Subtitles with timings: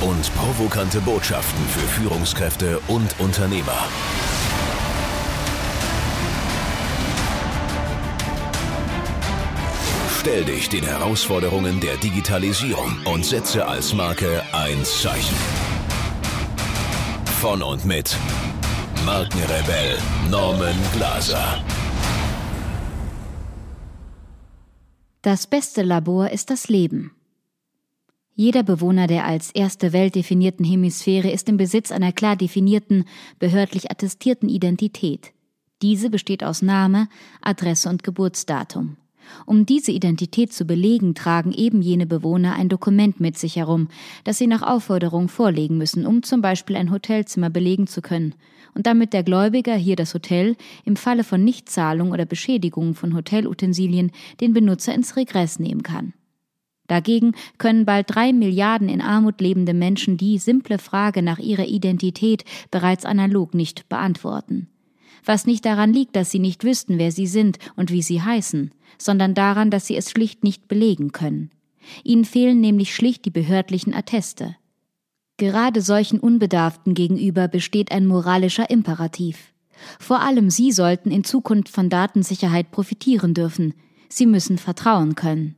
[0.00, 3.88] und provokante Botschaften für Führungskräfte und Unternehmer.
[10.20, 15.36] Stell dich den Herausforderungen der Digitalisierung und setze als Marke ein Zeichen.
[17.40, 18.16] Von und mit
[19.04, 19.98] Markenrebell
[20.30, 21.62] Norman Glaser.
[25.20, 27.12] Das beste Labor ist das Leben.
[28.36, 33.04] Jeder Bewohner der als erste Welt definierten Hemisphäre ist im Besitz einer klar definierten,
[33.38, 35.32] behördlich attestierten Identität.
[35.82, 37.08] Diese besteht aus Name,
[37.42, 38.96] Adresse und Geburtsdatum.
[39.46, 43.88] Um diese Identität zu belegen, tragen eben jene Bewohner ein Dokument mit sich herum,
[44.24, 48.34] das sie nach Aufforderung vorlegen müssen, um zum Beispiel ein Hotelzimmer belegen zu können,
[48.74, 54.10] und damit der Gläubiger hier das Hotel im Falle von Nichtzahlung oder Beschädigung von Hotelutensilien
[54.40, 56.14] den Benutzer ins Regress nehmen kann.
[56.86, 62.44] Dagegen können bald drei Milliarden in Armut lebende Menschen die simple Frage nach ihrer Identität
[62.70, 64.68] bereits analog nicht beantworten.
[65.24, 68.72] Was nicht daran liegt, dass sie nicht wüssten, wer sie sind und wie sie heißen,
[68.98, 71.50] sondern daran, dass sie es schlicht nicht belegen können.
[72.02, 74.56] Ihnen fehlen nämlich schlicht die behördlichen Atteste.
[75.36, 79.52] Gerade solchen Unbedarften gegenüber besteht ein moralischer Imperativ.
[79.98, 83.74] Vor allem sie sollten in Zukunft von Datensicherheit profitieren dürfen.
[84.08, 85.56] Sie müssen vertrauen können.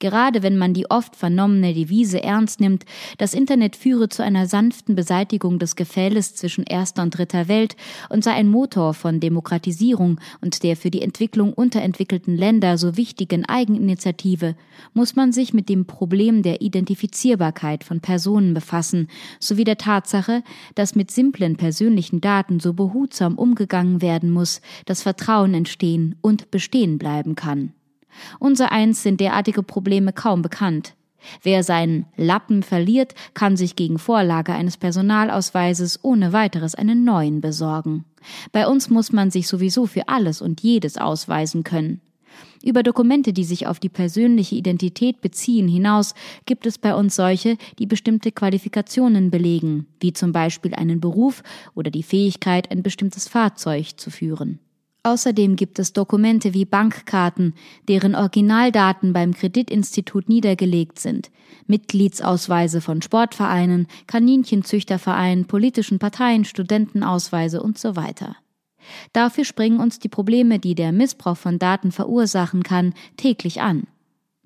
[0.00, 2.86] Gerade wenn man die oft vernommene Devise ernst nimmt,
[3.18, 7.76] das Internet führe zu einer sanften Beseitigung des Gefälles zwischen erster und dritter Welt
[8.08, 13.44] und sei ein Motor von Demokratisierung und der für die Entwicklung unterentwickelten Länder so wichtigen
[13.44, 14.56] Eigeninitiative,
[14.94, 20.42] muss man sich mit dem Problem der Identifizierbarkeit von Personen befassen, sowie der Tatsache,
[20.74, 26.96] dass mit simplen persönlichen Daten so behutsam umgegangen werden muss, dass Vertrauen entstehen und bestehen
[26.96, 27.74] bleiben kann.
[28.38, 30.94] Unser eins sind derartige Probleme kaum bekannt.
[31.42, 38.04] Wer seinen Lappen verliert, kann sich gegen Vorlage eines Personalausweises ohne weiteres einen neuen besorgen.
[38.52, 42.00] Bei uns muss man sich sowieso für alles und jedes ausweisen können.
[42.62, 46.14] Über Dokumente, die sich auf die persönliche Identität beziehen, hinaus
[46.46, 51.42] gibt es bei uns solche, die bestimmte Qualifikationen belegen, wie zum Beispiel einen Beruf
[51.74, 54.58] oder die Fähigkeit, ein bestimmtes Fahrzeug zu führen.
[55.02, 57.54] Außerdem gibt es Dokumente wie Bankkarten,
[57.88, 61.30] deren Originaldaten beim Kreditinstitut niedergelegt sind,
[61.66, 68.36] Mitgliedsausweise von Sportvereinen, Kaninchenzüchtervereinen, politischen Parteien, Studentenausweise und so weiter.
[69.12, 73.84] Dafür springen uns die Probleme, die der Missbrauch von Daten verursachen kann, täglich an.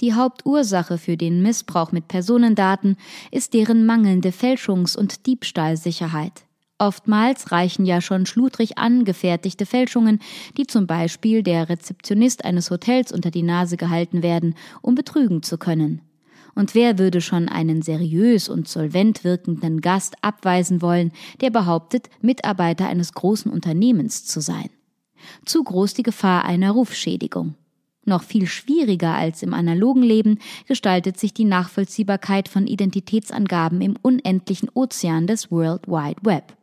[0.00, 2.96] Die Hauptursache für den Missbrauch mit Personendaten
[3.32, 6.44] ist deren mangelnde Fälschungs- und Diebstahlsicherheit.
[6.80, 10.20] Oftmals reichen ja schon schludrig angefertigte Fälschungen,
[10.56, 15.58] die zum Beispiel der Rezeptionist eines Hotels unter die Nase gehalten werden, um betrügen zu
[15.58, 16.02] können.
[16.54, 22.88] Und wer würde schon einen seriös und solvent wirkenden Gast abweisen wollen, der behauptet, Mitarbeiter
[22.88, 24.70] eines großen Unternehmens zu sein?
[25.44, 27.54] Zu groß die Gefahr einer Rufschädigung.
[28.04, 34.70] Noch viel schwieriger als im analogen Leben gestaltet sich die Nachvollziehbarkeit von Identitätsangaben im unendlichen
[34.72, 36.57] Ozean des World Wide Web.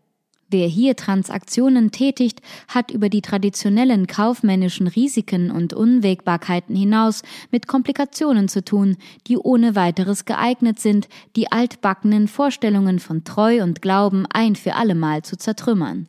[0.57, 8.47] Wer hier Transaktionen tätigt, hat über die traditionellen kaufmännischen Risiken und Unwägbarkeiten hinaus mit Komplikationen
[8.47, 8.95] zu tun,
[9.27, 15.23] die ohne weiteres geeignet sind, die altbackenen Vorstellungen von Treu und Glauben ein für allemal
[15.23, 16.07] zu zertrümmern.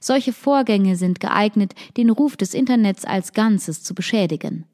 [0.00, 4.64] Solche Vorgänge sind geeignet, den Ruf des Internets als Ganzes zu beschädigen.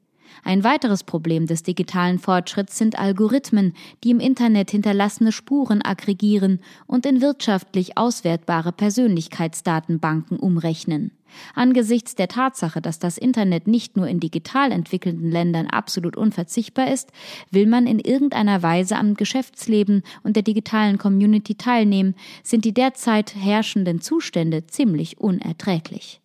[0.43, 3.73] Ein weiteres Problem des digitalen Fortschritts sind Algorithmen,
[4.03, 11.11] die im Internet hinterlassene Spuren aggregieren und in wirtschaftlich auswertbare Persönlichkeitsdatenbanken umrechnen.
[11.53, 17.11] Angesichts der Tatsache, dass das Internet nicht nur in digital entwickelten Ländern absolut unverzichtbar ist,
[17.51, 23.35] will man in irgendeiner Weise am Geschäftsleben und der digitalen Community teilnehmen, sind die derzeit
[23.35, 26.21] herrschenden Zustände ziemlich unerträglich.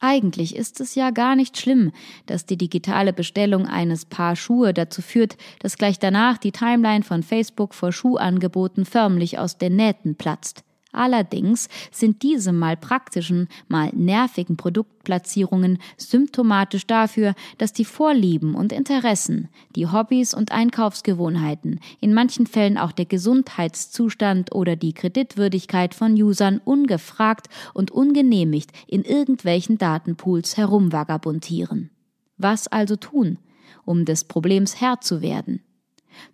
[0.00, 1.92] Eigentlich ist es ja gar nicht schlimm,
[2.26, 7.22] dass die digitale Bestellung eines Paar Schuhe dazu führt, dass gleich danach die Timeline von
[7.22, 10.64] Facebook vor Schuhangeboten förmlich aus den Nähten platzt.
[10.92, 19.48] Allerdings sind diese mal praktischen, mal nervigen Produktplatzierungen symptomatisch dafür, dass die Vorlieben und Interessen,
[19.76, 26.58] die Hobbys und Einkaufsgewohnheiten, in manchen Fällen auch der Gesundheitszustand oder die Kreditwürdigkeit von Usern
[26.64, 31.90] ungefragt und ungenehmigt in irgendwelchen Datenpools herumvagabundieren.
[32.38, 33.38] Was also tun,
[33.84, 35.62] um des Problems Herr zu werden?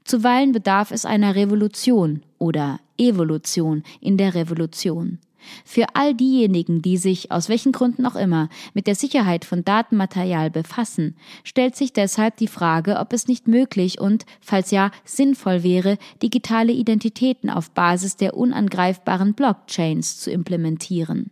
[0.04, 5.18] Zuweilen bedarf es einer Revolution oder Evolution in der Revolution.
[5.64, 10.50] Für all diejenigen, die sich, aus welchen Gründen auch immer, mit der Sicherheit von Datenmaterial
[10.50, 15.98] befassen, stellt sich deshalb die Frage, ob es nicht möglich und, falls ja, sinnvoll wäre,
[16.22, 21.30] digitale Identitäten auf Basis der unangreifbaren Blockchains zu implementieren.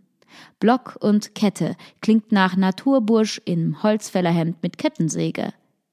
[0.60, 5.52] Block und Kette klingt nach Naturbursch im Holzfällerhemd mit Kettensäge.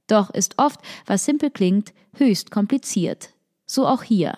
[0.10, 3.30] Doch ist oft, was simpel klingt, höchst kompliziert.
[3.66, 4.38] So auch hier.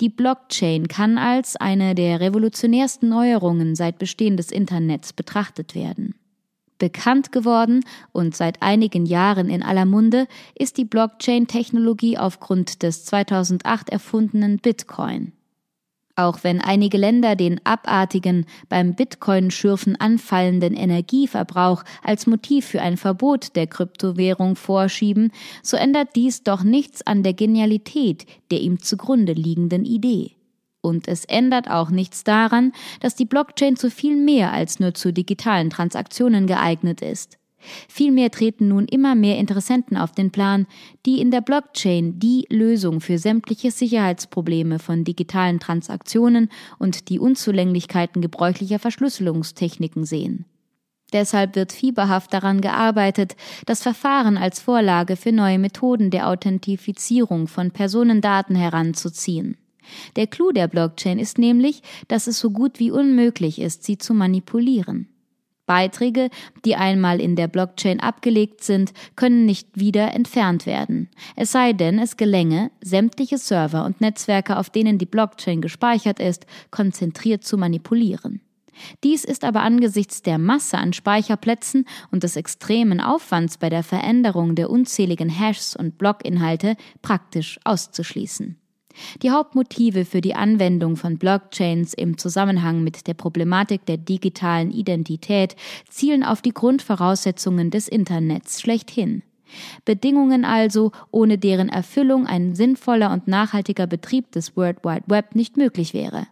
[0.00, 6.14] Die Blockchain kann als eine der revolutionärsten Neuerungen seit Bestehen des Internets betrachtet werden.
[6.78, 10.26] Bekannt geworden und seit einigen Jahren in aller Munde
[10.56, 15.32] ist die Blockchain-Technologie aufgrund des 2008 erfundenen Bitcoin.
[16.16, 23.56] Auch wenn einige Länder den abartigen, beim Bitcoin-Schürfen anfallenden Energieverbrauch als Motiv für ein Verbot
[23.56, 25.32] der Kryptowährung vorschieben,
[25.62, 30.36] so ändert dies doch nichts an der Genialität der ihm zugrunde liegenden Idee.
[30.80, 35.12] Und es ändert auch nichts daran, dass die Blockchain zu viel mehr als nur zu
[35.12, 37.38] digitalen Transaktionen geeignet ist.
[37.88, 40.66] Vielmehr treten nun immer mehr Interessenten auf den Plan,
[41.06, 48.22] die in der Blockchain die Lösung für sämtliche Sicherheitsprobleme von digitalen Transaktionen und die Unzulänglichkeiten
[48.22, 50.44] gebräuchlicher Verschlüsselungstechniken sehen.
[51.12, 57.70] Deshalb wird fieberhaft daran gearbeitet, das Verfahren als Vorlage für neue Methoden der Authentifizierung von
[57.70, 59.56] Personendaten heranzuziehen.
[60.16, 64.12] Der Clou der Blockchain ist nämlich, dass es so gut wie unmöglich ist, sie zu
[64.12, 65.08] manipulieren.
[65.66, 66.30] Beiträge,
[66.64, 71.08] die einmal in der Blockchain abgelegt sind, können nicht wieder entfernt werden.
[71.36, 76.46] Es sei denn, es gelänge, sämtliche Server und Netzwerke, auf denen die Blockchain gespeichert ist,
[76.70, 78.40] konzentriert zu manipulieren.
[79.02, 84.54] Dies ist aber angesichts der Masse an Speicherplätzen und des extremen Aufwands bei der Veränderung
[84.54, 88.58] der unzähligen Hashs und Blockinhalte praktisch auszuschließen.
[89.22, 95.56] Die Hauptmotive für die Anwendung von Blockchains im Zusammenhang mit der Problematik der digitalen Identität
[95.88, 99.22] zielen auf die Grundvoraussetzungen des Internets schlechthin.
[99.84, 105.56] Bedingungen also, ohne deren Erfüllung ein sinnvoller und nachhaltiger Betrieb des World Wide Web nicht
[105.56, 106.26] möglich wäre.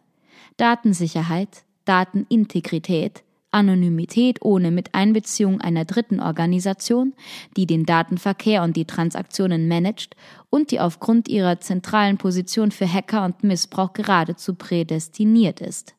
[0.56, 3.22] Datensicherheit, Datenintegrität,
[3.52, 7.14] Anonymität ohne Miteinbeziehung einer dritten Organisation,
[7.56, 10.16] die den Datenverkehr und die Transaktionen managt
[10.50, 15.94] und die aufgrund ihrer zentralen Position für Hacker und Missbrauch geradezu prädestiniert ist.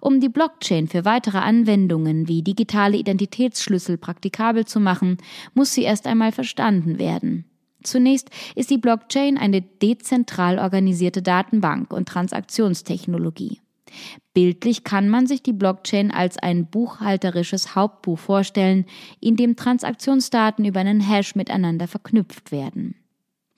[0.00, 5.16] Um die Blockchain für weitere Anwendungen wie digitale Identitätsschlüssel praktikabel zu machen,
[5.54, 7.46] muss sie erst einmal verstanden werden.
[7.82, 13.61] Zunächst ist die Blockchain eine dezentral organisierte Datenbank und Transaktionstechnologie.
[14.34, 18.86] Bildlich kann man sich die Blockchain als ein buchhalterisches Hauptbuch vorstellen,
[19.20, 22.94] in dem Transaktionsdaten über einen Hash miteinander verknüpft werden.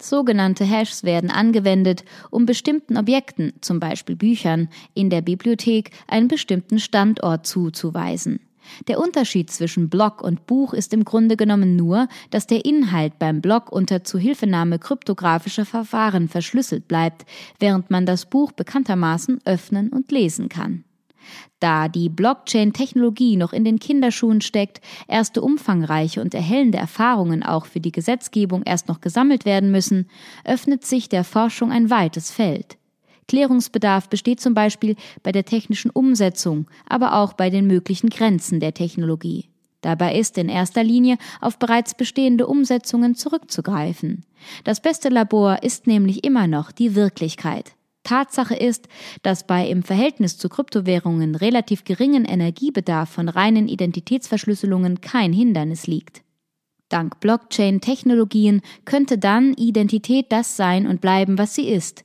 [0.03, 6.79] Sogenannte Hashs werden angewendet, um bestimmten Objekten, zum Beispiel Büchern, in der Bibliothek einen bestimmten
[6.79, 8.41] Standort zuzuweisen.
[8.89, 13.41] Der Unterschied zwischen Block und Buch ist im Grunde genommen nur, dass der Inhalt beim
[13.41, 17.27] Block unter Zuhilfenahme kryptografischer Verfahren verschlüsselt bleibt,
[17.59, 20.85] während man das Buch bekanntermaßen öffnen und lesen kann.
[21.61, 27.81] Da die Blockchain-Technologie noch in den Kinderschuhen steckt, erste umfangreiche und erhellende Erfahrungen auch für
[27.81, 30.09] die Gesetzgebung erst noch gesammelt werden müssen,
[30.45, 32.77] öffnet sich der Forschung ein weites Feld.
[33.29, 38.75] Klärungsbedarf besteht zum Beispiel bei der technischen Umsetzung, aber auch bei den möglichen Grenzen der
[38.75, 39.49] Technologie.
[39.81, 44.25] Dabei ist in erster Linie auf bereits bestehende Umsetzungen zurückzugreifen.
[44.65, 47.73] Das beste Labor ist nämlich immer noch die Wirklichkeit.
[48.03, 48.89] Tatsache ist,
[49.23, 56.23] dass bei im Verhältnis zu Kryptowährungen relativ geringen Energiebedarf von reinen Identitätsverschlüsselungen kein Hindernis liegt.
[56.89, 62.05] Dank Blockchain-Technologien könnte dann Identität das sein und bleiben, was sie ist,